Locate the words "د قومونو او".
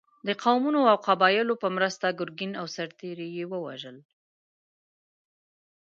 0.27-0.97